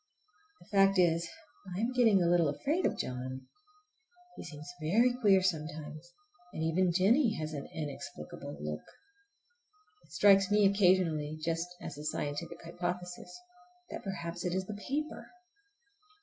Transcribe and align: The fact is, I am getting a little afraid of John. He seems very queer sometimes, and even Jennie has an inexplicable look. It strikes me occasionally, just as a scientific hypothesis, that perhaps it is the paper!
The 0.61 0.67
fact 0.75 0.97
is, 0.97 1.29
I 1.75 1.79
am 1.79 1.91
getting 1.93 2.23
a 2.23 2.27
little 2.27 2.49
afraid 2.49 2.87
of 2.87 2.97
John. 2.97 3.45
He 4.35 4.43
seems 4.43 4.67
very 4.81 5.13
queer 5.13 5.43
sometimes, 5.43 6.11
and 6.53 6.63
even 6.63 6.91
Jennie 6.91 7.35
has 7.37 7.53
an 7.53 7.67
inexplicable 7.71 8.57
look. 8.59 8.81
It 10.03 10.11
strikes 10.11 10.49
me 10.49 10.65
occasionally, 10.65 11.37
just 11.39 11.67
as 11.83 11.99
a 11.99 12.03
scientific 12.03 12.63
hypothesis, 12.63 13.31
that 13.91 14.03
perhaps 14.03 14.43
it 14.43 14.55
is 14.55 14.65
the 14.65 14.73
paper! 14.73 15.29